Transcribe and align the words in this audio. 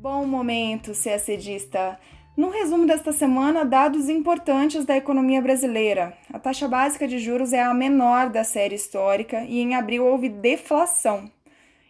Bom 0.00 0.24
momento, 0.24 0.92
CACDista. 0.92 1.98
No 2.36 2.50
resumo 2.50 2.86
desta 2.86 3.10
semana, 3.10 3.64
dados 3.64 4.08
importantes 4.08 4.84
da 4.84 4.96
economia 4.96 5.42
brasileira. 5.42 6.16
A 6.32 6.38
taxa 6.38 6.68
básica 6.68 7.08
de 7.08 7.18
juros 7.18 7.52
é 7.52 7.60
a 7.60 7.74
menor 7.74 8.30
da 8.30 8.44
série 8.44 8.76
histórica 8.76 9.42
e 9.42 9.58
em 9.58 9.74
abril 9.74 10.06
houve 10.06 10.28
deflação. 10.28 11.28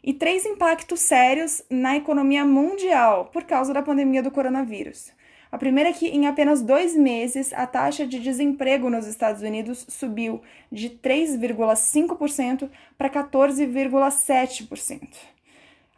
E 0.03 0.15
três 0.15 0.47
impactos 0.47 1.01
sérios 1.01 1.63
na 1.69 1.99
economia 1.99 2.47
mundial 2.47 3.27
por 3.27 3.45
causa 3.45 3.75
da 3.75 3.83
pandemia 3.83 4.23
do 4.23 4.31
coronavírus. 4.31 5.13
A 5.53 5.59
primeira 5.59 5.91
é 5.91 5.93
que, 5.93 6.09
em 6.09 6.27
apenas 6.27 6.63
dois 6.63 6.97
meses, 6.97 7.53
a 7.53 7.67
taxa 7.67 8.07
de 8.07 8.19
desemprego 8.21 8.89
nos 8.89 9.07
Estados 9.07 9.43
Unidos 9.43 9.85
subiu 9.87 10.41
de 10.73 10.89
3,5% 10.89 12.71
para 12.97 13.11
14,7%. 13.11 15.38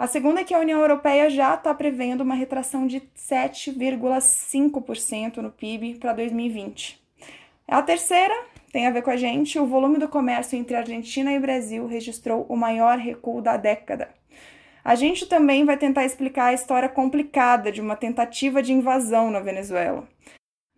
A 0.00 0.06
segunda 0.06 0.40
é 0.40 0.44
que 0.44 0.54
a 0.54 0.58
União 0.58 0.80
Europeia 0.80 1.28
já 1.28 1.54
está 1.54 1.74
prevendo 1.74 2.22
uma 2.22 2.34
retração 2.34 2.86
de 2.86 3.02
7,5% 3.14 5.36
no 5.36 5.50
PIB 5.50 5.96
para 5.96 6.14
2020. 6.14 6.98
A 7.68 7.82
terceira 7.82 8.34
tem 8.72 8.86
a 8.86 8.90
ver 8.90 9.02
com 9.02 9.10
a 9.10 9.16
gente: 9.18 9.58
o 9.58 9.66
volume 9.66 9.98
do 9.98 10.08
comércio 10.08 10.58
entre 10.58 10.74
Argentina 10.74 11.34
e 11.34 11.38
Brasil 11.38 11.86
registrou 11.86 12.46
o 12.48 12.56
maior 12.56 12.96
recuo 12.96 13.42
da 13.42 13.58
década. 13.58 14.08
A 14.82 14.94
gente 14.94 15.26
também 15.26 15.66
vai 15.66 15.76
tentar 15.76 16.06
explicar 16.06 16.46
a 16.46 16.54
história 16.54 16.88
complicada 16.88 17.70
de 17.70 17.82
uma 17.82 17.94
tentativa 17.94 18.62
de 18.62 18.72
invasão 18.72 19.30
na 19.30 19.40
Venezuela. 19.40 20.08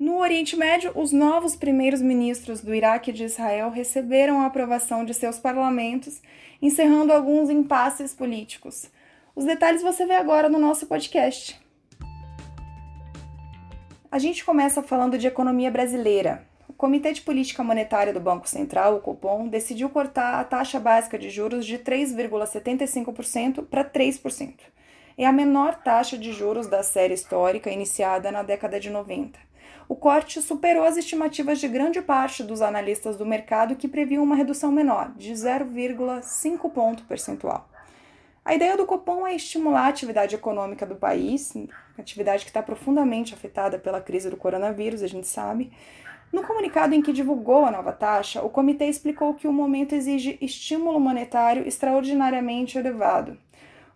No 0.01 0.19
Oriente 0.19 0.57
Médio, 0.57 0.91
os 0.97 1.13
novos 1.13 1.55
primeiros 1.55 2.03
ministros 2.03 2.61
do 2.61 2.75
Iraque 2.75 3.13
e 3.13 3.15
de 3.15 3.23
Israel 3.23 3.71
receberam 3.71 4.41
a 4.41 4.47
aprovação 4.47 5.05
de 5.05 5.15
seus 5.15 5.39
parlamentos, 5.39 6.21
encerrando 6.61 7.13
alguns 7.13 7.51
impasses 7.51 8.13
políticos. 8.13 8.91
Os 9.35 9.47
detalhes 9.47 9.81
você 9.81 10.05
vê 10.05 10.15
agora 10.15 10.51
no 10.51 10.59
nosso 10.59 10.87
podcast. 10.87 11.59
A 14.11 14.19
gente 14.19 14.45
começa 14.45 14.83
falando 14.83 15.17
de 15.17 15.27
economia 15.27 15.71
brasileira. 15.71 16.47
O 16.69 16.73
Comitê 16.75 17.15
de 17.15 17.23
Política 17.23 17.65
Monetária 17.65 18.13
do 18.13 18.21
Banco 18.21 18.47
Central, 18.47 18.97
o 18.97 19.01
Copom, 19.01 19.49
decidiu 19.49 19.89
cortar 19.89 20.39
a 20.39 20.45
taxa 20.45 20.79
básica 20.79 21.19
de 21.19 21.31
juros 21.31 21.65
de 21.65 21.79
3,75% 21.79 23.65
para 23.65 23.83
3%. 23.83 24.55
É 25.17 25.25
a 25.25 25.33
menor 25.33 25.77
taxa 25.77 26.19
de 26.19 26.31
juros 26.31 26.67
da 26.67 26.83
série 26.83 27.15
histórica 27.15 27.71
iniciada 27.71 28.31
na 28.31 28.43
década 28.43 28.79
de 28.79 28.91
90. 28.91 29.39
O 29.89 29.97
corte 29.97 30.43
superou 30.43 30.85
as 30.85 30.99
estimativas 30.99 31.59
de 31.59 31.69
grande 31.69 32.03
parte 32.03 32.43
dos 32.43 32.61
analistas 32.61 33.17
do 33.17 33.25
mercado 33.25 33.77
que 33.77 33.89
previam 33.89 34.23
uma 34.23 34.37
redução 34.37 34.71
menor, 34.71 35.15
de 35.17 35.33
0,5 35.33 36.71
ponto 36.71 37.05
percentual. 37.05 37.72
A 38.45 38.57
ideia 38.57 38.77
do 38.77 38.85
Copom 38.85 39.25
é 39.25 39.37
estimular 39.37 39.83
a 39.83 39.89
atividade 39.89 40.35
econômica 40.35 40.85
do 40.85 40.97
país, 40.97 41.55
atividade 41.97 42.45
que 42.45 42.51
está 42.51 42.61
profundamente 42.61 43.33
afetada 43.33 43.79
pela 43.79 44.01
crise 44.01 44.29
do 44.29 44.37
coronavírus, 44.37 45.01
a 45.01 45.07
gente 45.07 45.29
sabe. 45.29 45.73
No 46.33 46.43
comunicado 46.43 46.93
em 46.93 47.01
que 47.01 47.13
divulgou 47.13 47.65
a 47.65 47.71
nova 47.71 47.93
taxa, 47.93 48.43
o 48.43 48.51
comitê 48.51 48.87
explicou 48.87 49.35
que 49.35 49.47
o 49.47 49.53
momento 49.53 49.95
exige 49.95 50.39
estímulo 50.41 50.99
monetário 50.99 51.69
extraordinariamente 51.69 52.77
elevado. 52.77 53.39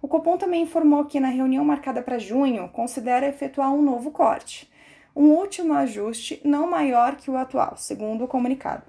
O 0.00 0.06
Copom 0.06 0.36
também 0.36 0.62
informou 0.62 1.06
que, 1.06 1.18
na 1.18 1.28
reunião 1.28 1.64
marcada 1.64 2.00
para 2.00 2.16
junho, 2.16 2.68
considera 2.68 3.26
efetuar 3.26 3.72
um 3.72 3.82
novo 3.82 4.12
corte, 4.12 4.70
um 5.14 5.30
último 5.30 5.74
ajuste 5.74 6.40
não 6.44 6.70
maior 6.70 7.16
que 7.16 7.32
o 7.32 7.36
atual, 7.36 7.76
segundo 7.76 8.24
o 8.24 8.28
comunicado. 8.28 8.84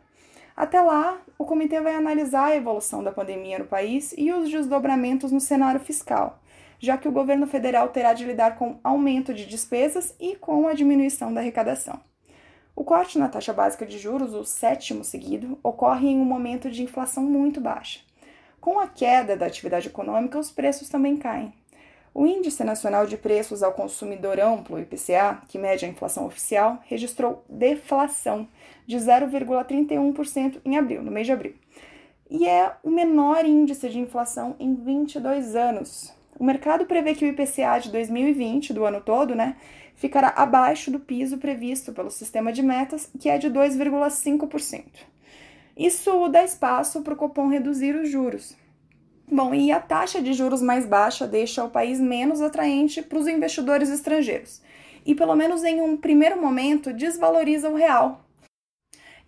Até 0.57 0.81
lá, 0.81 1.21
o 1.37 1.45
comitê 1.45 1.79
vai 1.79 1.93
analisar 1.93 2.45
a 2.45 2.55
evolução 2.55 3.03
da 3.03 3.11
pandemia 3.11 3.59
no 3.59 3.65
país 3.65 4.11
e 4.17 4.33
os 4.33 4.49
desdobramentos 4.49 5.31
no 5.31 5.39
cenário 5.39 5.79
fiscal, 5.79 6.41
já 6.79 6.97
que 6.97 7.07
o 7.07 7.11
governo 7.11 7.45
federal 7.45 7.89
terá 7.89 8.11
de 8.11 8.25
lidar 8.25 8.57
com 8.57 8.79
aumento 8.83 9.35
de 9.35 9.45
despesas 9.45 10.15
e 10.19 10.35
com 10.35 10.67
a 10.67 10.73
diminuição 10.73 11.31
da 11.31 11.41
arrecadação. 11.41 11.99
O 12.75 12.83
corte 12.83 13.19
na 13.19 13.29
taxa 13.29 13.53
básica 13.53 13.85
de 13.85 13.99
juros, 13.99 14.33
o 14.33 14.43
sétimo 14.43 15.03
seguido, 15.03 15.59
ocorre 15.61 16.09
em 16.09 16.19
um 16.19 16.25
momento 16.25 16.71
de 16.71 16.81
inflação 16.81 17.23
muito 17.23 17.61
baixa. 17.61 17.99
Com 18.59 18.79
a 18.79 18.87
queda 18.87 19.37
da 19.37 19.45
atividade 19.45 19.89
econômica, 19.89 20.39
os 20.39 20.49
preços 20.49 20.89
também 20.89 21.17
caem. 21.17 21.53
O 22.17 22.25
Índice 22.25 22.63
Nacional 22.63 23.05
de 23.05 23.15
Preços 23.15 23.61
ao 23.61 23.73
Consumidor 23.73 24.39
Amplo, 24.39 24.79
IPCA, 24.79 25.39
que 25.47 25.59
mede 25.59 25.85
a 25.85 25.87
inflação 25.87 26.25
oficial, 26.25 26.81
registrou 26.87 27.45
deflação 27.47 28.47
de 28.87 28.97
0,31% 28.97 30.59
em 30.65 30.79
abril, 30.79 31.03
no 31.03 31.11
mês 31.11 31.27
de 31.27 31.33
abril. 31.33 31.53
E 32.27 32.47
é 32.47 32.73
o 32.81 32.89
menor 32.89 33.45
índice 33.45 33.87
de 33.87 33.99
inflação 33.99 34.55
em 34.59 34.73
22 34.73 35.55
anos. 35.55 36.11
O 36.39 36.43
mercado 36.43 36.87
prevê 36.87 37.13
que 37.13 37.23
o 37.23 37.27
IPCA 37.27 37.77
de 37.79 37.91
2020, 37.91 38.73
do 38.73 38.83
ano 38.83 38.99
todo, 38.99 39.35
né, 39.35 39.55
ficará 39.93 40.33
abaixo 40.35 40.89
do 40.89 40.99
piso 40.99 41.37
previsto 41.37 41.93
pelo 41.93 42.09
sistema 42.09 42.51
de 42.51 42.63
metas, 42.63 43.11
que 43.19 43.29
é 43.29 43.37
de 43.37 43.47
2,5%. 43.47 44.85
Isso 45.77 46.27
dá 46.29 46.43
espaço 46.43 47.03
para 47.03 47.13
o 47.13 47.17
Copom 47.17 47.47
reduzir 47.47 47.95
os 47.95 48.09
juros, 48.09 48.57
Bom, 49.29 49.53
e 49.53 49.73
a 49.73 49.79
taxa 49.79 50.21
de 50.21 50.31
juros 50.31 50.61
mais 50.61 50.85
baixa 50.85 51.27
deixa 51.27 51.61
o 51.61 51.69
país 51.69 51.99
menos 51.99 52.41
atraente 52.41 53.01
para 53.01 53.19
os 53.19 53.27
investidores 53.27 53.89
estrangeiros 53.89 54.61
e, 55.05 55.13
pelo 55.13 55.35
menos 55.35 55.65
em 55.65 55.81
um 55.81 55.97
primeiro 55.97 56.41
momento, 56.41 56.93
desvaloriza 56.93 57.69
o 57.69 57.75
real. 57.75 58.25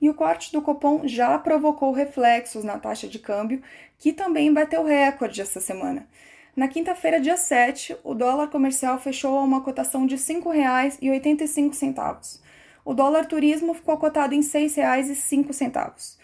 E 0.02 0.10
o 0.10 0.14
corte 0.14 0.54
do 0.54 0.62
Copom 0.62 1.06
já 1.06 1.38
provocou 1.38 1.92
reflexos 1.92 2.64
na 2.64 2.80
taxa 2.80 3.10
de 3.10 3.20
câmbio, 3.20 3.62
que 3.98 4.14
também 4.14 4.54
bateu 4.54 4.86
recorde 4.86 5.42
essa 5.42 5.60
semana. 5.60 6.08
Na 6.56 6.70
quinta-feira, 6.70 7.20
dia 7.20 7.36
7, 7.36 7.98
o 8.04 8.14
dólar 8.14 8.48
comercial 8.48 8.98
fechou 9.00 9.38
a 9.38 9.44
uma 9.44 9.60
cotação 9.62 10.06
de 10.06 10.16
R$ 10.16 10.22
5,85. 10.22 12.40
O 12.86 12.94
dólar 12.94 13.26
turismo 13.26 13.74
ficou 13.74 13.98
cotado 13.98 14.34
em 14.34 14.42
R$ 14.42 14.46
6,05 14.46 16.19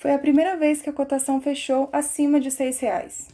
foi 0.00 0.14
a 0.14 0.18
primeira 0.18 0.56
vez 0.56 0.80
que 0.80 0.88
a 0.88 0.94
cotação 0.94 1.42
fechou 1.42 1.86
acima 1.92 2.40
de 2.40 2.48
R$ 2.48 2.70
reais. 2.80 3.28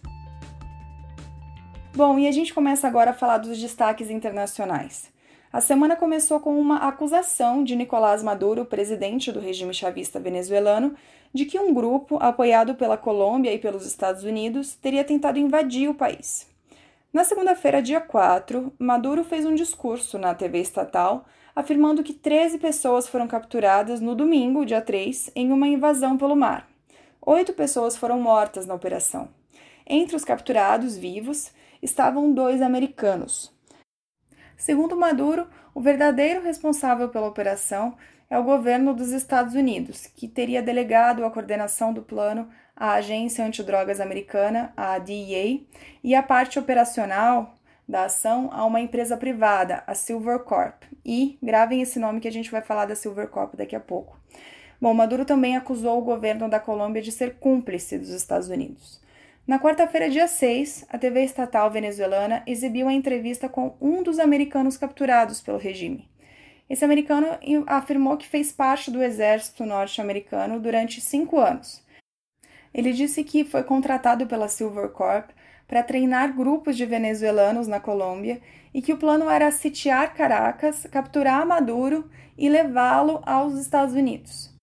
Bom, 1.94 2.18
e 2.18 2.26
a 2.26 2.32
gente 2.32 2.52
começa 2.52 2.88
agora 2.88 3.12
a 3.12 3.14
falar 3.14 3.38
dos 3.38 3.56
destaques 3.60 4.10
internacionais. 4.10 5.08
A 5.52 5.60
semana 5.60 5.94
começou 5.94 6.40
com 6.40 6.58
uma 6.58 6.88
acusação 6.88 7.62
de 7.62 7.76
Nicolás 7.76 8.20
Maduro, 8.20 8.64
presidente 8.64 9.30
do 9.30 9.38
regime 9.38 9.72
chavista 9.72 10.18
venezuelano, 10.18 10.96
de 11.32 11.44
que 11.44 11.56
um 11.56 11.72
grupo, 11.72 12.18
apoiado 12.20 12.74
pela 12.74 12.96
Colômbia 12.96 13.54
e 13.54 13.60
pelos 13.60 13.86
Estados 13.86 14.24
Unidos, 14.24 14.74
teria 14.74 15.04
tentado 15.04 15.38
invadir 15.38 15.88
o 15.88 15.94
país. 15.94 16.48
Na 17.12 17.22
segunda-feira, 17.22 17.80
dia 17.80 18.00
4, 18.00 18.72
Maduro 18.76 19.22
fez 19.22 19.46
um 19.46 19.54
discurso 19.54 20.18
na 20.18 20.34
TV 20.34 20.58
estatal 20.58 21.24
afirmando 21.56 22.02
que 22.02 22.12
13 22.12 22.58
pessoas 22.58 23.08
foram 23.08 23.26
capturadas 23.26 23.98
no 23.98 24.14
domingo, 24.14 24.66
dia 24.66 24.82
3, 24.82 25.30
em 25.34 25.50
uma 25.50 25.66
invasão 25.66 26.18
pelo 26.18 26.36
mar. 26.36 26.68
Oito 27.22 27.54
pessoas 27.54 27.96
foram 27.96 28.20
mortas 28.20 28.66
na 28.66 28.74
operação. 28.74 29.30
Entre 29.86 30.14
os 30.14 30.22
capturados 30.22 30.98
vivos 30.98 31.50
estavam 31.82 32.30
dois 32.30 32.60
americanos. 32.60 33.50
Segundo 34.54 34.96
Maduro, 34.96 35.46
o 35.74 35.80
verdadeiro 35.80 36.42
responsável 36.42 37.08
pela 37.08 37.26
operação 37.26 37.96
é 38.28 38.38
o 38.38 38.44
governo 38.44 38.92
dos 38.92 39.10
Estados 39.10 39.54
Unidos, 39.54 40.06
que 40.06 40.28
teria 40.28 40.62
delegado 40.62 41.24
a 41.24 41.30
coordenação 41.30 41.92
do 41.92 42.02
plano 42.02 42.48
à 42.74 42.92
Agência 42.92 43.44
Antidrogas 43.44 44.00
Americana, 44.00 44.72
a 44.76 44.98
DEA, 44.98 45.60
e 46.04 46.14
a 46.14 46.22
parte 46.22 46.58
operacional 46.58 47.55
da 47.88 48.04
ação 48.04 48.48
a 48.52 48.64
uma 48.64 48.80
empresa 48.80 49.16
privada, 49.16 49.82
a 49.86 49.94
Silvercorp. 49.94 50.82
E 51.04 51.38
gravem 51.42 51.82
esse 51.82 51.98
nome 51.98 52.20
que 52.20 52.28
a 52.28 52.32
gente 52.32 52.50
vai 52.50 52.60
falar 52.60 52.86
da 52.86 52.94
Silvercorp 52.94 53.54
daqui 53.54 53.76
a 53.76 53.80
pouco. 53.80 54.18
Bom, 54.80 54.92
Maduro 54.92 55.24
também 55.24 55.56
acusou 55.56 55.98
o 55.98 56.04
governo 56.04 56.48
da 56.48 56.60
Colômbia 56.60 57.00
de 57.00 57.12
ser 57.12 57.36
cúmplice 57.36 57.98
dos 57.98 58.10
Estados 58.10 58.48
Unidos. 58.48 59.00
Na 59.46 59.60
quarta-feira, 59.60 60.10
dia 60.10 60.26
6, 60.26 60.86
a 60.88 60.98
TV 60.98 61.22
estatal 61.22 61.70
venezuelana 61.70 62.42
exibiu 62.46 62.88
a 62.88 62.92
entrevista 62.92 63.48
com 63.48 63.76
um 63.80 64.02
dos 64.02 64.18
americanos 64.18 64.76
capturados 64.76 65.40
pelo 65.40 65.56
regime. 65.56 66.10
Esse 66.68 66.84
americano 66.84 67.28
afirmou 67.66 68.16
que 68.16 68.26
fez 68.26 68.50
parte 68.50 68.90
do 68.90 69.00
exército 69.00 69.64
norte-americano 69.64 70.58
durante 70.58 71.00
cinco 71.00 71.38
anos. 71.38 71.80
Ele 72.74 72.92
disse 72.92 73.22
que 73.22 73.44
foi 73.44 73.62
contratado 73.62 74.26
pela 74.26 74.48
Silvercorp 74.48 75.30
para 75.66 75.82
treinar 75.82 76.34
grupos 76.34 76.76
de 76.76 76.86
venezuelanos 76.86 77.66
na 77.66 77.80
Colômbia 77.80 78.40
e 78.72 78.82
que 78.82 78.92
o 78.92 78.96
plano 78.96 79.28
era 79.28 79.50
sitiar 79.50 80.14
Caracas, 80.14 80.86
capturar 80.90 81.46
Maduro 81.46 82.08
e 82.36 82.48
levá-lo 82.48 83.22
aos 83.24 83.54
Estados 83.54 83.94
Unidos. 83.94 84.54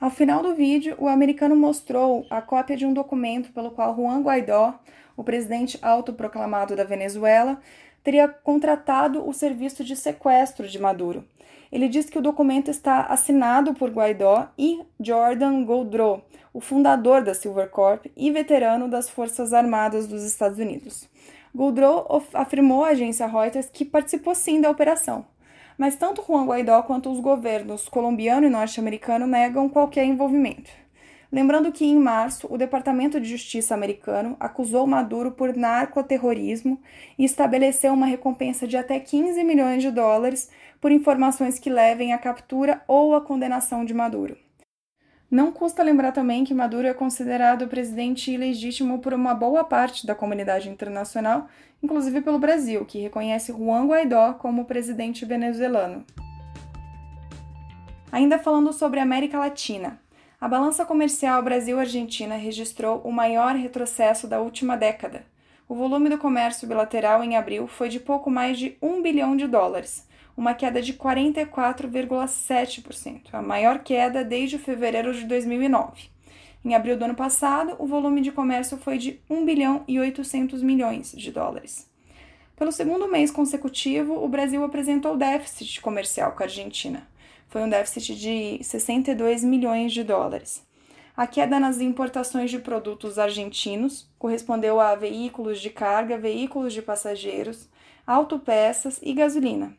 Ao 0.00 0.10
final 0.10 0.42
do 0.42 0.54
vídeo, 0.54 0.96
o 0.98 1.06
americano 1.06 1.54
mostrou 1.54 2.26
a 2.28 2.42
cópia 2.42 2.76
de 2.76 2.84
um 2.84 2.92
documento 2.92 3.52
pelo 3.52 3.70
qual 3.70 3.94
Juan 3.94 4.20
Guaidó, 4.20 4.78
o 5.16 5.22
presidente 5.22 5.78
autoproclamado 5.80 6.74
da 6.74 6.84
Venezuela, 6.84 7.60
teria 8.02 8.28
contratado 8.28 9.26
o 9.26 9.32
serviço 9.32 9.84
de 9.84 9.96
sequestro 9.96 10.68
de 10.68 10.78
Maduro. 10.78 11.24
Ele 11.70 11.88
diz 11.88 12.10
que 12.10 12.18
o 12.18 12.22
documento 12.22 12.70
está 12.70 13.06
assinado 13.06 13.72
por 13.72 13.90
Guaidó 13.90 14.48
e 14.58 14.82
Jordan 15.00 15.64
Goldrow, 15.64 16.22
o 16.52 16.60
fundador 16.60 17.22
da 17.22 17.32
Silvercorp 17.32 18.06
e 18.14 18.30
veterano 18.30 18.88
das 18.88 19.08
Forças 19.08 19.54
Armadas 19.54 20.06
dos 20.06 20.22
Estados 20.22 20.58
Unidos. 20.58 21.08
Goudreau 21.54 22.06
afirmou 22.34 22.84
à 22.84 22.88
agência 22.88 23.26
Reuters 23.26 23.70
que 23.70 23.84
participou 23.84 24.34
sim 24.34 24.60
da 24.60 24.70
operação, 24.70 25.24
mas 25.78 25.96
tanto 25.96 26.24
Juan 26.26 26.44
Guaidó 26.44 26.82
quanto 26.82 27.10
os 27.10 27.20
governos 27.20 27.88
colombiano 27.88 28.46
e 28.46 28.50
norte-americano 28.50 29.26
negam 29.26 29.68
qualquer 29.68 30.04
envolvimento. 30.04 30.81
Lembrando 31.32 31.72
que, 31.72 31.86
em 31.86 31.96
março, 31.96 32.46
o 32.50 32.58
Departamento 32.58 33.18
de 33.18 33.26
Justiça 33.26 33.72
americano 33.72 34.36
acusou 34.38 34.86
Maduro 34.86 35.32
por 35.32 35.56
narcoterrorismo 35.56 36.78
e 37.18 37.24
estabeleceu 37.24 37.94
uma 37.94 38.04
recompensa 38.04 38.68
de 38.68 38.76
até 38.76 39.00
15 39.00 39.42
milhões 39.42 39.82
de 39.82 39.90
dólares 39.90 40.50
por 40.78 40.92
informações 40.92 41.58
que 41.58 41.70
levem 41.70 42.12
à 42.12 42.18
captura 42.18 42.82
ou 42.86 43.14
à 43.14 43.20
condenação 43.22 43.82
de 43.82 43.94
Maduro. 43.94 44.36
Não 45.30 45.50
custa 45.50 45.82
lembrar 45.82 46.12
também 46.12 46.44
que 46.44 46.52
Maduro 46.52 46.86
é 46.86 46.92
considerado 46.92 47.66
presidente 47.66 48.30
ilegítimo 48.30 48.98
por 48.98 49.14
uma 49.14 49.32
boa 49.32 49.64
parte 49.64 50.06
da 50.06 50.14
comunidade 50.14 50.68
internacional, 50.68 51.48
inclusive 51.82 52.20
pelo 52.20 52.38
Brasil, 52.38 52.84
que 52.84 52.98
reconhece 52.98 53.52
Juan 53.52 53.86
Guaidó 53.86 54.34
como 54.34 54.66
presidente 54.66 55.24
venezuelano. 55.24 56.04
Ainda 58.12 58.38
falando 58.38 58.70
sobre 58.74 59.00
a 59.00 59.02
América 59.02 59.38
Latina, 59.38 60.01
a 60.42 60.48
balança 60.48 60.84
comercial 60.84 61.40
Brasil-Argentina 61.40 62.34
registrou 62.34 63.00
o 63.04 63.12
maior 63.12 63.54
retrocesso 63.54 64.26
da 64.26 64.40
última 64.40 64.76
década. 64.76 65.24
O 65.68 65.74
volume 65.76 66.08
do 66.08 66.18
comércio 66.18 66.66
bilateral 66.66 67.22
em 67.22 67.36
abril 67.36 67.68
foi 67.68 67.88
de 67.88 68.00
pouco 68.00 68.28
mais 68.28 68.58
de 68.58 68.76
1 68.82 69.02
bilhão 69.02 69.36
de 69.36 69.46
dólares, 69.46 70.04
uma 70.36 70.52
queda 70.52 70.82
de 70.82 70.94
44,7%, 70.94 73.28
a 73.32 73.40
maior 73.40 73.84
queda 73.84 74.24
desde 74.24 74.58
fevereiro 74.58 75.14
de 75.14 75.26
2009. 75.26 76.10
Em 76.64 76.74
abril 76.74 76.96
do 76.96 77.04
ano 77.04 77.14
passado, 77.14 77.76
o 77.78 77.86
volume 77.86 78.20
de 78.20 78.32
comércio 78.32 78.76
foi 78.78 78.98
de 78.98 79.20
1 79.30 79.44
bilhão 79.44 79.84
e 79.86 80.00
800 80.00 80.60
milhões 80.60 81.12
de 81.12 81.30
dólares. 81.30 81.88
Pelo 82.56 82.72
segundo 82.72 83.06
mês 83.06 83.30
consecutivo, 83.30 84.14
o 84.14 84.28
Brasil 84.28 84.64
apresentou 84.64 85.16
déficit 85.16 85.80
comercial 85.80 86.32
com 86.32 86.42
a 86.42 86.46
Argentina. 86.46 87.06
Foi 87.52 87.60
um 87.60 87.68
déficit 87.68 88.16
de 88.16 88.64
62 88.64 89.44
milhões 89.44 89.92
de 89.92 90.02
dólares. 90.02 90.66
A 91.14 91.26
queda 91.26 91.60
nas 91.60 91.82
importações 91.82 92.50
de 92.50 92.58
produtos 92.58 93.18
argentinos 93.18 94.10
correspondeu 94.18 94.80
a 94.80 94.94
veículos 94.94 95.60
de 95.60 95.68
carga, 95.68 96.16
veículos 96.16 96.72
de 96.72 96.80
passageiros, 96.80 97.68
autopeças 98.06 98.98
e 99.02 99.12
gasolina, 99.12 99.76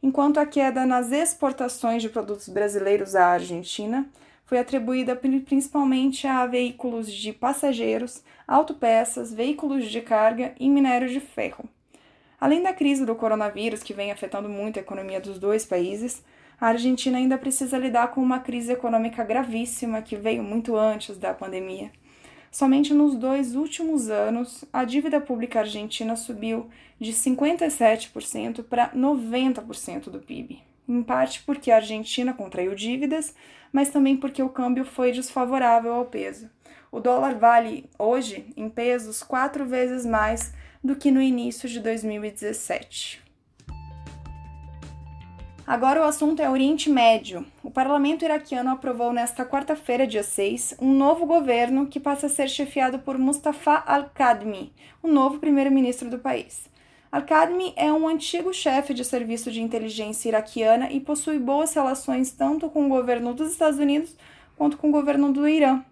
enquanto 0.00 0.38
a 0.38 0.46
queda 0.46 0.86
nas 0.86 1.10
exportações 1.10 2.02
de 2.02 2.08
produtos 2.08 2.48
brasileiros 2.48 3.16
à 3.16 3.32
Argentina 3.32 4.08
foi 4.46 4.60
atribuída 4.60 5.16
principalmente 5.16 6.24
a 6.24 6.46
veículos 6.46 7.12
de 7.12 7.32
passageiros, 7.32 8.22
autopeças, 8.46 9.34
veículos 9.34 9.90
de 9.90 10.00
carga 10.02 10.54
e 10.56 10.70
minério 10.70 11.08
de 11.08 11.18
ferro. 11.18 11.68
Além 12.40 12.62
da 12.62 12.72
crise 12.72 13.04
do 13.04 13.16
coronavírus, 13.16 13.82
que 13.82 13.92
vem 13.92 14.12
afetando 14.12 14.48
muito 14.48 14.78
a 14.78 14.82
economia 14.82 15.20
dos 15.20 15.40
dois 15.40 15.66
países, 15.66 16.22
a 16.60 16.68
Argentina 16.68 17.18
ainda 17.18 17.38
precisa 17.38 17.78
lidar 17.78 18.08
com 18.08 18.20
uma 18.20 18.40
crise 18.40 18.72
econômica 18.72 19.22
gravíssima 19.22 20.02
que 20.02 20.16
veio 20.16 20.42
muito 20.42 20.76
antes 20.76 21.16
da 21.16 21.32
pandemia. 21.32 21.90
Somente 22.50 22.92
nos 22.92 23.14
dois 23.14 23.54
últimos 23.54 24.08
anos, 24.08 24.64
a 24.72 24.84
dívida 24.84 25.20
pública 25.20 25.60
argentina 25.60 26.16
subiu 26.16 26.68
de 26.98 27.12
57% 27.12 28.64
para 28.64 28.90
90% 28.90 30.10
do 30.10 30.18
PIB. 30.18 30.62
Em 30.88 31.02
parte 31.02 31.42
porque 31.42 31.70
a 31.70 31.76
Argentina 31.76 32.32
contraiu 32.32 32.74
dívidas, 32.74 33.34
mas 33.70 33.90
também 33.90 34.16
porque 34.16 34.42
o 34.42 34.48
câmbio 34.48 34.84
foi 34.84 35.12
desfavorável 35.12 35.92
ao 35.92 36.06
peso. 36.06 36.50
O 36.90 36.98
dólar 36.98 37.34
vale 37.34 37.84
hoje, 37.98 38.46
em 38.56 38.70
pesos, 38.70 39.22
quatro 39.22 39.66
vezes 39.66 40.06
mais 40.06 40.54
do 40.82 40.96
que 40.96 41.10
no 41.10 41.20
início 41.20 41.68
de 41.68 41.80
2017. 41.80 43.27
Agora 45.68 46.00
o 46.00 46.04
assunto 46.04 46.40
é 46.40 46.48
Oriente 46.48 46.88
Médio. 46.88 47.44
O 47.62 47.70
parlamento 47.70 48.24
iraquiano 48.24 48.70
aprovou 48.70 49.12
nesta 49.12 49.44
quarta-feira, 49.44 50.06
dia 50.06 50.22
6, 50.22 50.76
um 50.80 50.94
novo 50.94 51.26
governo 51.26 51.86
que 51.86 52.00
passa 52.00 52.24
a 52.24 52.30
ser 52.30 52.48
chefiado 52.48 53.00
por 53.00 53.18
Mustafa 53.18 53.82
Al-Kadmi, 53.86 54.72
o 55.02 55.08
novo 55.08 55.38
primeiro-ministro 55.38 56.08
do 56.08 56.18
país. 56.18 56.70
Al-Kadmi 57.12 57.74
é 57.76 57.92
um 57.92 58.08
antigo 58.08 58.50
chefe 58.50 58.94
de 58.94 59.04
serviço 59.04 59.52
de 59.52 59.60
inteligência 59.60 60.30
iraquiana 60.30 60.90
e 60.90 61.00
possui 61.00 61.38
boas 61.38 61.74
relações 61.74 62.32
tanto 62.32 62.70
com 62.70 62.86
o 62.86 62.88
governo 62.88 63.34
dos 63.34 63.52
Estados 63.52 63.78
Unidos 63.78 64.16
quanto 64.56 64.78
com 64.78 64.88
o 64.88 64.92
governo 64.92 65.30
do 65.34 65.46
Irã. 65.46 65.84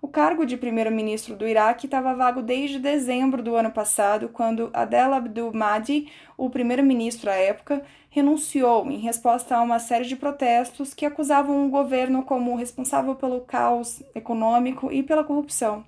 O 0.00 0.06
cargo 0.06 0.46
de 0.46 0.56
primeiro-ministro 0.56 1.34
do 1.34 1.46
Iraque 1.46 1.86
estava 1.86 2.14
vago 2.14 2.40
desde 2.40 2.78
dezembro 2.78 3.42
do 3.42 3.56
ano 3.56 3.72
passado, 3.72 4.28
quando 4.28 4.70
Adel 4.72 5.12
Abdul 5.12 5.52
Mahdi, 5.52 6.06
o 6.36 6.48
primeiro-ministro 6.48 7.28
à 7.28 7.34
época, 7.34 7.82
renunciou 8.08 8.88
em 8.88 8.98
resposta 8.98 9.56
a 9.56 9.60
uma 9.60 9.80
série 9.80 10.04
de 10.04 10.14
protestos 10.14 10.94
que 10.94 11.04
acusavam 11.04 11.66
o 11.66 11.68
governo 11.68 12.22
como 12.22 12.54
responsável 12.54 13.16
pelo 13.16 13.40
caos 13.40 14.00
econômico 14.14 14.92
e 14.92 15.02
pela 15.02 15.24
corrupção. 15.24 15.84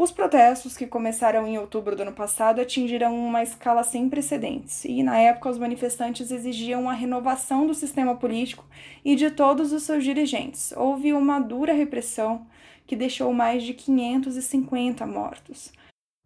Os 0.00 0.12
protestos, 0.12 0.76
que 0.76 0.86
começaram 0.86 1.44
em 1.44 1.58
outubro 1.58 1.96
do 1.96 2.02
ano 2.02 2.12
passado, 2.12 2.60
atingiram 2.60 3.18
uma 3.18 3.42
escala 3.42 3.82
sem 3.82 4.08
precedentes, 4.08 4.84
e 4.84 5.02
na 5.02 5.18
época 5.18 5.50
os 5.50 5.58
manifestantes 5.58 6.30
exigiam 6.30 6.88
a 6.88 6.92
renovação 6.92 7.66
do 7.66 7.74
sistema 7.74 8.14
político 8.14 8.64
e 9.04 9.16
de 9.16 9.28
todos 9.28 9.72
os 9.72 9.82
seus 9.82 10.04
dirigentes. 10.04 10.70
Houve 10.76 11.12
uma 11.12 11.40
dura 11.40 11.72
repressão 11.72 12.46
que 12.86 12.94
deixou 12.94 13.32
mais 13.32 13.64
de 13.64 13.74
550 13.74 15.04
mortos. 15.04 15.72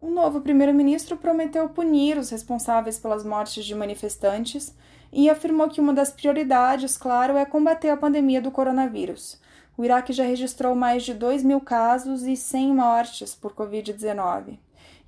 O 0.02 0.10
novo 0.10 0.42
primeiro-ministro 0.42 1.16
prometeu 1.16 1.66
punir 1.70 2.18
os 2.18 2.28
responsáveis 2.28 2.98
pelas 2.98 3.24
mortes 3.24 3.64
de 3.64 3.74
manifestantes 3.74 4.76
e 5.10 5.30
afirmou 5.30 5.70
que 5.70 5.80
uma 5.80 5.94
das 5.94 6.12
prioridades, 6.12 6.98
claro, 6.98 7.38
é 7.38 7.46
combater 7.46 7.88
a 7.88 7.96
pandemia 7.96 8.42
do 8.42 8.50
coronavírus. 8.50 9.40
O 9.76 9.84
Iraque 9.84 10.12
já 10.12 10.24
registrou 10.24 10.74
mais 10.74 11.02
de 11.02 11.14
2 11.14 11.42
mil 11.42 11.60
casos 11.60 12.24
e 12.24 12.36
100 12.36 12.74
mortes 12.74 13.34
por 13.34 13.54
Covid-19. 13.54 14.58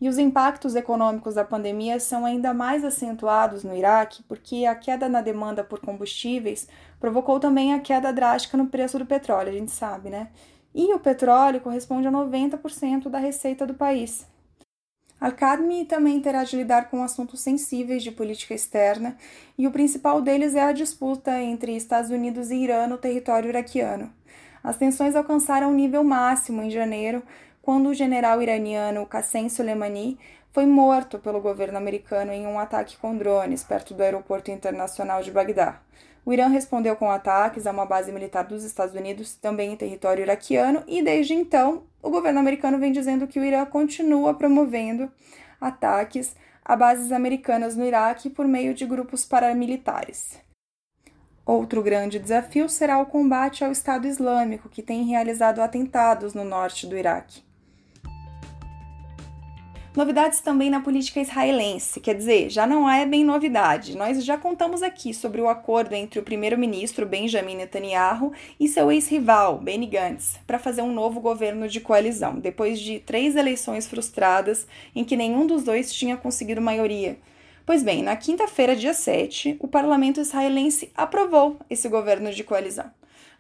E 0.01 0.09
os 0.09 0.19
impactos 0.19 0.75
econômicos 0.75 1.35
da 1.35 1.45
pandemia 1.45 2.01
são 2.01 2.25
ainda 2.25 2.53
mais 2.53 2.85
acentuados 2.85 3.63
no 3.63 3.75
Iraque 3.75 4.23
porque 4.25 4.65
a 4.67 4.75
queda 4.75 5.09
na 5.09 5.21
demanda 5.21 5.63
por 5.63 5.81
combustíveis 5.81 6.69
provocou 6.99 7.39
também 7.39 7.73
a 7.73 7.81
queda 7.81 8.13
drástica 8.13 8.57
no 8.57 8.67
preço 8.67 8.99
do 8.99 9.07
petróleo, 9.07 9.51
a 9.51 9.53
gente 9.53 9.71
sabe, 9.71 10.11
né? 10.11 10.29
e 10.75 10.93
o 10.93 10.99
petróleo 10.99 11.61
corresponde 11.61 12.09
a 12.09 12.13
90% 12.13 13.09
da 13.09 13.19
receita 13.19 13.65
do 13.65 13.75
país. 13.75 14.27
Al-Kadmi 15.21 15.85
também 15.85 16.21
terá 16.21 16.43
de 16.43 16.57
lidar 16.57 16.91
com 16.91 17.03
assuntos 17.03 17.41
sensíveis 17.41 18.03
de 18.03 18.11
política 18.11 18.53
externa, 18.53 19.17
e 19.57 19.67
o 19.67 19.71
principal 19.71 20.21
deles 20.21 20.55
é 20.55 20.63
a 20.63 20.73
disputa 20.73 21.41
entre 21.41 21.77
Estados 21.77 22.11
Unidos 22.11 22.51
e 22.51 22.57
Irã 22.57 22.89
no 22.89 22.99
território 22.99 23.49
iraquiano. 23.49 24.13
As 24.65 24.79
tensões 24.79 25.15
alcançaram 25.15 25.71
um 25.71 25.75
nível 25.75 26.03
máximo 26.03 26.63
em 26.63 26.71
janeiro, 26.71 27.23
quando 27.61 27.91
o 27.91 27.95
general 27.95 28.41
iraniano 28.41 29.07
Qassem 29.07 29.51
Soleimani 29.51 30.19
foi 30.53 30.65
morto 30.65 31.19
pelo 31.19 31.39
governo 31.39 31.77
americano 31.77 32.33
em 32.33 32.47
um 32.47 32.59
ataque 32.59 32.97
com 32.97 33.15
drones 33.15 33.63
perto 33.63 33.93
do 33.93 34.03
aeroporto 34.03 34.51
internacional 34.51 35.23
de 35.23 35.31
Bagdá. 35.31 35.83
O 36.25 36.33
Irã 36.33 36.49
respondeu 36.49 36.97
com 36.97 37.11
ataques 37.11 37.67
a 37.67 37.73
uma 37.73 37.85
base 37.85 38.11
militar 38.11 38.45
dos 38.45 38.65
Estados 38.65 38.95
Unidos, 38.95 39.35
também 39.35 39.73
em 39.73 39.77
território 39.77 40.23
iraquiano, 40.23 40.83
e 40.87 41.03
desde 41.03 41.35
então 41.35 41.83
o 42.03 42.09
governo 42.09 42.41
americano 42.41 42.79
vem 42.79 42.91
dizendo 42.91 43.27
que 43.27 43.39
o 43.39 43.45
Irã 43.45 43.67
continua 43.67 44.33
promovendo 44.33 45.13
ataques 45.61 46.35
a 46.65 46.75
bases 46.75 47.13
americanas 47.13 47.77
no 47.77 47.85
Iraque 47.85 48.31
por 48.31 48.49
meio 48.49 48.73
de 48.73 48.87
grupos 48.87 49.27
paramilitares. 49.27 50.43
Outro 51.47 51.83
grande 51.83 52.19
desafio 52.19 52.69
será 52.71 52.99
o 52.99 53.07
combate 53.07 53.63
ao 53.63 53.71
Estado 53.71 54.07
Islâmico, 54.07 54.69
que 54.69 54.83
tem 54.83 55.05
realizado 55.05 55.61
atentados 55.61 56.33
no 56.33 56.43
norte 56.43 56.87
do 56.87 56.97
Iraque. 56.97 57.43
Novidades 59.95 60.41
também 60.41 60.71
na 60.71 60.81
política 60.81 61.21
israelense, 61.21 62.01
quer 62.01 62.17
dizer, 62.17 62.51
já 62.51 62.67
não 62.67 62.91
é 62.91 63.07
bem 63.07 63.23
novidade. 63.23 63.97
Nós 63.97 64.25
já 64.25 64.37
contamos 64.37 64.83
aqui 64.83 65.15
sobre 65.15 65.41
o 65.41 65.49
acordo 65.49 65.95
entre 65.95 66.19
o 66.19 66.23
primeiro-ministro 66.23 67.07
Benjamin 67.07 67.55
Netanyahu 67.55 68.33
e 68.59 68.67
seu 68.67 68.91
ex-rival, 68.91 69.59
Benny 69.59 69.87
Gantz, 69.87 70.41
para 70.49 70.59
fazer 70.59 70.83
um 70.83 70.93
novo 70.93 71.21
governo 71.21 71.69
de 71.69 71.79
coalizão, 71.79 72.41
depois 72.41 72.81
de 72.81 72.99
três 72.99 73.37
eleições 73.37 73.87
frustradas 73.87 74.67
em 74.97 75.05
que 75.05 75.17
nenhum 75.17 75.47
dos 75.47 75.63
dois 75.63 75.93
tinha 75.93 76.17
conseguido 76.17 76.61
maioria. 76.61 77.17
Pois 77.67 77.83
bem, 77.83 78.03
na 78.03 78.15
quinta-feira, 78.15 78.77
dia 78.77 78.93
7, 78.93 79.57
o 79.59 79.67
parlamento 79.67 80.21
israelense 80.21 80.93
aprovou 80.95 81.57
esse 81.71 81.89
governo 81.89 82.31
de 82.31 82.45
coalizão. 82.45 82.91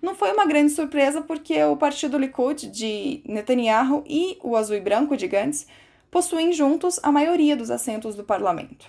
Não 0.00 0.14
foi 0.14 0.32
uma 0.32 0.46
grande 0.46 0.72
surpresa 0.72 1.20
porque 1.20 1.62
o 1.62 1.76
partido 1.76 2.16
Likud 2.16 2.68
de 2.68 3.20
Netanyahu 3.26 4.02
e 4.06 4.38
o 4.42 4.56
azul 4.56 4.76
e 4.76 4.80
branco 4.80 5.14
de 5.14 5.28
Gantz 5.28 5.66
possuem 6.10 6.54
juntos 6.54 6.98
a 7.02 7.12
maioria 7.12 7.54
dos 7.54 7.70
assentos 7.70 8.14
do 8.14 8.24
parlamento. 8.24 8.86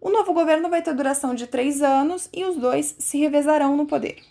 O 0.00 0.10
novo 0.10 0.32
governo 0.32 0.70
vai 0.70 0.80
ter 0.80 0.94
duração 0.94 1.34
de 1.34 1.48
três 1.48 1.82
anos 1.82 2.28
e 2.32 2.44
os 2.44 2.56
dois 2.56 2.94
se 3.00 3.18
revezarão 3.18 3.76
no 3.76 3.86
poder. 3.86 4.22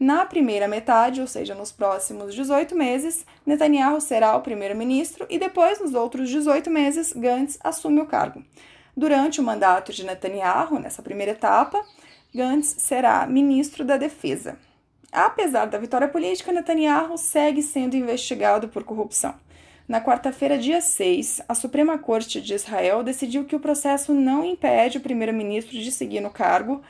Na 0.00 0.26
primeira 0.26 0.66
metade, 0.66 1.20
ou 1.20 1.28
seja, 1.28 1.54
nos 1.54 1.70
próximos 1.70 2.34
18 2.34 2.74
meses, 2.74 3.24
Netanyahu 3.46 4.00
será 4.00 4.36
o 4.36 4.42
primeiro-ministro 4.42 5.26
e 5.30 5.38
depois, 5.38 5.78
nos 5.78 5.94
outros 5.94 6.28
18 6.28 6.68
meses, 6.70 7.12
Gantz 7.12 7.56
assume 7.62 8.00
o 8.00 8.06
cargo. 8.06 8.42
Durante 8.96 9.42
o 9.42 9.44
mandato 9.44 9.92
de 9.92 10.06
Netanyahu, 10.06 10.78
nessa 10.78 11.02
primeira 11.02 11.32
etapa, 11.32 11.84
Gantz 12.34 12.76
será 12.78 13.26
ministro 13.26 13.84
da 13.84 13.98
Defesa. 13.98 14.58
Apesar 15.12 15.66
da 15.66 15.76
vitória 15.76 16.08
política, 16.08 16.50
Netanyahu 16.50 17.18
segue 17.18 17.62
sendo 17.62 17.94
investigado 17.94 18.68
por 18.68 18.84
corrupção. 18.84 19.34
Na 19.86 20.00
quarta-feira, 20.00 20.56
dia 20.56 20.80
6, 20.80 21.42
a 21.46 21.54
Suprema 21.54 21.98
Corte 21.98 22.40
de 22.40 22.54
Israel 22.54 23.02
decidiu 23.02 23.44
que 23.44 23.54
o 23.54 23.60
processo 23.60 24.14
não 24.14 24.42
impede 24.42 24.96
o 24.96 25.02
primeiro-ministro 25.02 25.78
de 25.78 25.92
seguir 25.92 26.20
no 26.20 26.30
cargo, 26.30 26.80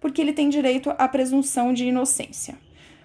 porque 0.00 0.22
ele 0.22 0.32
tem 0.32 0.48
direito 0.48 0.94
à 0.96 1.08
presunção 1.08 1.74
de 1.74 1.84
inocência. 1.84 2.56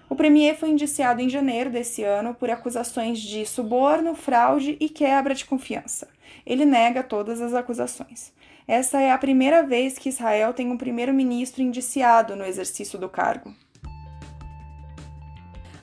O 0.08 0.14
premier 0.14 0.56
foi 0.56 0.68
indiciado 0.68 1.20
em 1.20 1.28
janeiro 1.28 1.68
desse 1.68 2.04
ano 2.04 2.32
por 2.32 2.48
acusações 2.48 3.18
de 3.18 3.44
suborno, 3.44 4.14
fraude 4.14 4.76
e 4.78 4.88
quebra 4.88 5.34
de 5.34 5.44
confiança. 5.44 6.06
Ele 6.46 6.64
nega 6.64 7.02
todas 7.02 7.40
as 7.40 7.54
acusações. 7.54 8.32
Essa 8.66 9.00
é 9.00 9.10
a 9.10 9.18
primeira 9.18 9.62
vez 9.62 9.98
que 9.98 10.08
Israel 10.08 10.52
tem 10.52 10.70
um 10.70 10.76
primeiro-ministro 10.76 11.62
indiciado 11.62 12.36
no 12.36 12.44
exercício 12.44 12.98
do 12.98 13.08
cargo. 13.08 13.52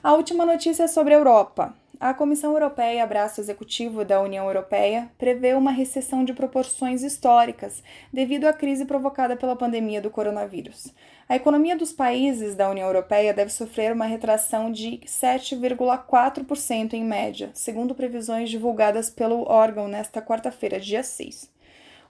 A 0.02 0.14
última 0.14 0.46
notícia 0.46 0.84
é 0.84 0.88
sobre 0.88 1.12
a 1.12 1.18
Europa. 1.18 1.74
A 2.00 2.14
Comissão 2.14 2.52
Europeia, 2.52 3.06
braço 3.06 3.42
executivo 3.42 4.06
da 4.06 4.22
União 4.22 4.46
Europeia, 4.46 5.10
prevê 5.18 5.52
uma 5.52 5.70
recessão 5.70 6.24
de 6.24 6.32
proporções 6.32 7.02
históricas 7.02 7.82
devido 8.10 8.46
à 8.46 8.54
crise 8.54 8.86
provocada 8.86 9.36
pela 9.36 9.54
pandemia 9.54 10.00
do 10.00 10.08
coronavírus. 10.08 10.94
A 11.28 11.36
economia 11.36 11.76
dos 11.76 11.92
países 11.92 12.54
da 12.54 12.70
União 12.70 12.86
Europeia 12.86 13.34
deve 13.34 13.52
sofrer 13.52 13.92
uma 13.92 14.06
retração 14.06 14.72
de 14.72 14.98
7,4% 15.04 16.94
em 16.94 17.04
média, 17.04 17.50
segundo 17.52 17.94
previsões 17.94 18.48
divulgadas 18.48 19.10
pelo 19.10 19.46
órgão 19.46 19.86
nesta 19.86 20.22
quarta-feira, 20.22 20.80
dia 20.80 21.02
6. 21.02 21.50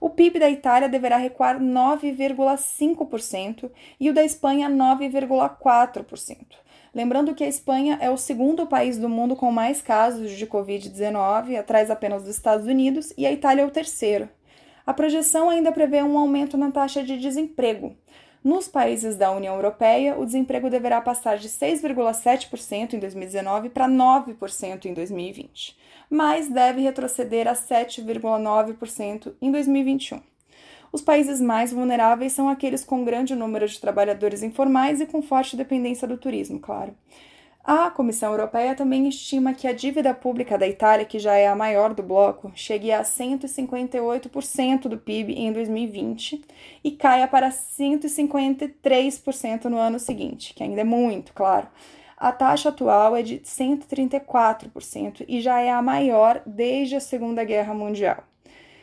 O 0.00 0.08
PIB 0.08 0.38
da 0.38 0.48
Itália 0.48 0.88
deverá 0.88 1.18
recuar 1.18 1.60
9,5% 1.60 3.70
e 4.00 4.08
o 4.08 4.14
da 4.14 4.24
Espanha 4.24 4.70
9,4%. 4.70 6.38
Lembrando 6.94 7.34
que 7.34 7.44
a 7.44 7.48
Espanha 7.48 7.98
é 8.00 8.08
o 8.10 8.16
segundo 8.16 8.66
país 8.66 8.96
do 8.98 9.08
mundo 9.08 9.36
com 9.36 9.52
mais 9.52 9.80
casos 9.82 10.32
de 10.32 10.44
Covid-19, 10.46 11.56
atrás 11.56 11.90
apenas 11.90 12.22
dos 12.22 12.34
Estados 12.34 12.66
Unidos, 12.66 13.12
e 13.16 13.24
a 13.26 13.32
Itália 13.32 13.62
é 13.62 13.66
o 13.66 13.70
terceiro. 13.70 14.28
A 14.86 14.94
projeção 14.94 15.50
ainda 15.50 15.70
prevê 15.70 16.02
um 16.02 16.18
aumento 16.18 16.56
na 16.56 16.72
taxa 16.72 17.04
de 17.04 17.18
desemprego. 17.18 17.94
Nos 18.42 18.66
países 18.66 19.16
da 19.16 19.30
União 19.30 19.54
Europeia, 19.54 20.18
o 20.18 20.24
desemprego 20.24 20.70
deverá 20.70 20.98
passar 21.02 21.36
de 21.36 21.46
6,7% 21.46 22.94
em 22.94 22.98
2019 22.98 23.68
para 23.68 23.86
9% 23.86 24.86
em 24.86 24.94
2020, 24.94 25.76
mas 26.08 26.48
deve 26.48 26.80
retroceder 26.80 27.46
a 27.46 27.52
7,9% 27.52 29.34
em 29.42 29.52
2021. 29.52 30.22
Os 30.90 31.02
países 31.02 31.38
mais 31.38 31.70
vulneráveis 31.70 32.32
são 32.32 32.48
aqueles 32.48 32.82
com 32.82 33.04
grande 33.04 33.36
número 33.36 33.68
de 33.68 33.78
trabalhadores 33.78 34.42
informais 34.42 35.02
e 35.02 35.06
com 35.06 35.20
forte 35.20 35.54
dependência 35.54 36.08
do 36.08 36.16
turismo, 36.16 36.58
claro. 36.58 36.94
A 37.62 37.90
Comissão 37.90 38.32
Europeia 38.32 38.74
também 38.74 39.06
estima 39.06 39.52
que 39.52 39.68
a 39.68 39.72
dívida 39.72 40.14
pública 40.14 40.56
da 40.56 40.66
Itália, 40.66 41.04
que 41.04 41.18
já 41.18 41.34
é 41.34 41.46
a 41.46 41.54
maior 41.54 41.92
do 41.92 42.02
bloco, 42.02 42.50
chegue 42.54 42.90
a 42.90 43.02
158% 43.02 44.88
do 44.88 44.96
PIB 44.96 45.34
em 45.34 45.52
2020 45.52 46.42
e 46.82 46.90
caia 46.92 47.28
para 47.28 47.50
153% 47.50 49.66
no 49.66 49.76
ano 49.76 49.98
seguinte, 49.98 50.54
que 50.54 50.62
ainda 50.62 50.80
é 50.80 50.84
muito, 50.84 51.34
claro. 51.34 51.68
A 52.16 52.32
taxa 52.32 52.70
atual 52.70 53.14
é 53.14 53.20
de 53.22 53.40
134% 53.40 55.26
e 55.28 55.42
já 55.42 55.60
é 55.60 55.70
a 55.70 55.82
maior 55.82 56.40
desde 56.46 56.96
a 56.96 57.00
Segunda 57.00 57.44
Guerra 57.44 57.74
Mundial. 57.74 58.24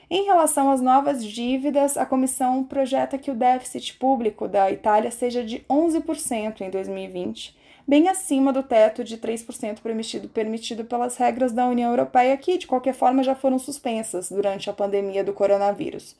Em 0.10 0.24
relação 0.24 0.72
às 0.72 0.80
novas 0.82 1.26
dívidas, 1.26 1.98
a 1.98 2.06
comissão 2.06 2.64
projeta 2.64 3.18
que 3.18 3.32
o 3.32 3.36
déficit 3.36 3.96
público 3.96 4.48
da 4.48 4.72
Itália 4.72 5.12
seja 5.12 5.44
de 5.44 5.66
11% 5.70 6.62
em 6.62 6.70
2020, 6.70 7.57
bem 7.88 8.10
acima 8.10 8.52
do 8.52 8.62
teto 8.62 9.04
de 9.04 9.18
3% 9.18 9.80
permitido, 9.80 10.28
permitido 10.28 10.84
pelas 10.84 11.16
regras 11.16 11.54
da 11.54 11.66
União 11.66 11.90
Europeia, 11.90 12.36
que, 12.36 12.58
de 12.58 12.68
qualquer 12.68 12.94
forma, 12.94 13.24
já 13.24 13.34
foram 13.34 13.58
suspensas 13.58 14.30
durante 14.30 14.70
a 14.70 14.74
pandemia 14.74 15.24
do 15.24 15.32
coronavírus. 15.32 16.16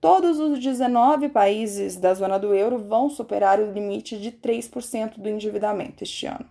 Todos 0.00 0.38
os 0.38 0.58
19 0.58 1.28
países 1.28 1.96
da 1.96 2.14
zona 2.14 2.38
do 2.38 2.54
euro 2.54 2.78
vão 2.78 3.08
superar 3.10 3.60
o 3.60 3.72
limite 3.72 4.18
de 4.18 4.32
3% 4.32 5.18
do 5.18 5.28
endividamento 5.28 6.02
este 6.02 6.26
ano. 6.26 6.46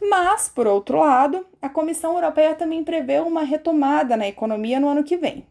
Mas, 0.00 0.48
por 0.48 0.66
outro 0.66 0.98
lado, 0.98 1.46
a 1.60 1.68
Comissão 1.68 2.14
Europeia 2.14 2.54
também 2.54 2.82
prevê 2.82 3.20
uma 3.20 3.42
retomada 3.42 4.16
na 4.16 4.26
economia 4.26 4.80
no 4.80 4.88
ano 4.88 5.04
que 5.04 5.16
vem. 5.16 5.44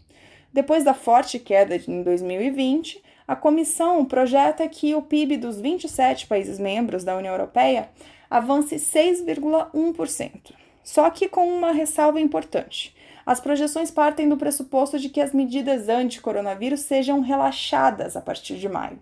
Depois 0.52 0.84
da 0.84 0.94
forte 0.94 1.38
queda 1.38 1.76
em 1.76 2.02
2020, 2.02 3.04
a 3.30 3.36
comissão 3.36 4.04
projeta 4.06 4.68
que 4.68 4.96
o 4.96 5.04
PIB 5.04 5.38
dos 5.38 5.62
27 5.62 6.26
países 6.26 6.58
membros 6.58 7.04
da 7.04 7.16
União 7.16 7.32
Europeia 7.32 7.92
avance 8.28 8.78
6,1%. 8.78 10.52
Só 10.84 11.08
que 11.12 11.30
com 11.30 11.48
uma 11.48 11.72
ressalva 11.72 12.20
importante. 12.20 12.96
As 13.24 13.40
projeções 13.40 13.92
partem 13.92 14.28
do 14.28 14.36
pressuposto 14.36 14.98
de 14.98 15.10
que 15.10 15.22
as 15.22 15.32
medidas 15.32 15.88
anti-coronavírus 15.90 16.80
sejam 16.80 17.22
relaxadas 17.22 18.18
a 18.18 18.22
partir 18.22 18.56
de 18.56 18.68
maio. 18.68 19.00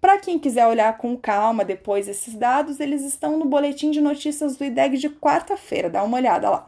Para 0.00 0.16
quem 0.16 0.38
quiser 0.38 0.66
olhar 0.66 0.96
com 0.96 1.14
calma 1.14 1.66
depois 1.66 2.08
esses 2.08 2.34
dados, 2.34 2.80
eles 2.80 3.02
estão 3.02 3.38
no 3.38 3.44
boletim 3.44 3.90
de 3.90 4.00
notícias 4.00 4.56
do 4.56 4.64
IDEG 4.64 4.96
de 4.96 5.10
quarta-feira, 5.10 5.90
dá 5.90 6.02
uma 6.02 6.16
olhada 6.16 6.48
lá. 6.48 6.66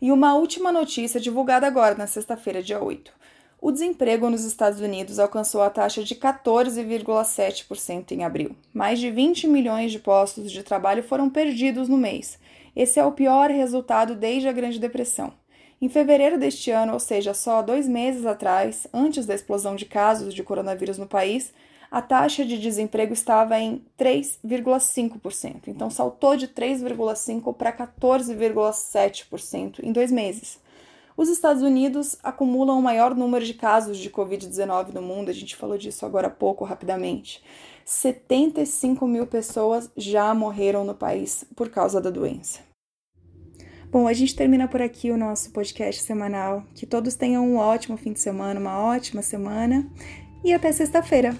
E 0.00 0.12
uma 0.12 0.36
última 0.36 0.70
notícia 0.70 1.18
divulgada 1.18 1.66
agora, 1.66 1.96
na 1.96 2.06
sexta-feira, 2.06 2.62
dia 2.62 2.80
8. 2.80 3.16
O 3.60 3.72
desemprego 3.72 4.28
nos 4.28 4.44
Estados 4.44 4.80
Unidos 4.80 5.18
alcançou 5.18 5.62
a 5.62 5.70
taxa 5.70 6.04
de 6.04 6.14
14,7% 6.14 8.12
em 8.12 8.22
abril. 8.22 8.54
Mais 8.72 8.98
de 8.98 9.10
20 9.10 9.48
milhões 9.48 9.90
de 9.90 9.98
postos 9.98 10.52
de 10.52 10.62
trabalho 10.62 11.02
foram 11.02 11.30
perdidos 11.30 11.88
no 11.88 11.96
mês. 11.96 12.38
Esse 12.74 13.00
é 13.00 13.04
o 13.04 13.12
pior 13.12 13.50
resultado 13.50 14.14
desde 14.14 14.46
a 14.46 14.52
Grande 14.52 14.78
Depressão. 14.78 15.32
Em 15.80 15.88
fevereiro 15.88 16.38
deste 16.38 16.70
ano, 16.70 16.92
ou 16.92 17.00
seja, 17.00 17.32
só 17.32 17.62
dois 17.62 17.88
meses 17.88 18.26
atrás, 18.26 18.86
antes 18.92 19.24
da 19.24 19.34
explosão 19.34 19.74
de 19.74 19.86
casos 19.86 20.34
de 20.34 20.42
coronavírus 20.42 20.98
no 20.98 21.06
país, 21.06 21.52
a 21.90 22.02
taxa 22.02 22.44
de 22.44 22.58
desemprego 22.58 23.12
estava 23.12 23.58
em 23.58 23.82
3,5%. 23.98 25.68
Então, 25.68 25.88
saltou 25.88 26.36
de 26.36 26.48
3,5% 26.48 27.54
para 27.54 27.72
14,7% 27.72 29.80
em 29.82 29.92
dois 29.92 30.12
meses. 30.12 30.58
Os 31.16 31.30
Estados 31.30 31.62
Unidos 31.62 32.18
acumulam 32.22 32.78
o 32.78 32.82
maior 32.82 33.14
número 33.14 33.44
de 33.44 33.54
casos 33.54 33.96
de 33.96 34.10
Covid-19 34.10 34.92
no 34.92 35.00
mundo, 35.00 35.30
a 35.30 35.32
gente 35.32 35.56
falou 35.56 35.78
disso 35.78 36.04
agora 36.04 36.26
há 36.26 36.30
pouco, 36.30 36.64
rapidamente. 36.64 37.42
75 37.86 39.06
mil 39.06 39.26
pessoas 39.26 39.90
já 39.96 40.34
morreram 40.34 40.84
no 40.84 40.94
país 40.94 41.46
por 41.56 41.70
causa 41.70 42.00
da 42.00 42.10
doença. 42.10 42.60
Bom, 43.90 44.06
a 44.06 44.12
gente 44.12 44.36
termina 44.36 44.68
por 44.68 44.82
aqui 44.82 45.10
o 45.10 45.16
nosso 45.16 45.52
podcast 45.52 46.02
semanal. 46.02 46.64
Que 46.74 46.84
todos 46.84 47.14
tenham 47.14 47.46
um 47.46 47.56
ótimo 47.56 47.96
fim 47.96 48.12
de 48.12 48.20
semana, 48.20 48.60
uma 48.60 48.78
ótima 48.78 49.22
semana 49.22 49.90
e 50.44 50.52
até 50.52 50.70
sexta-feira. 50.70 51.34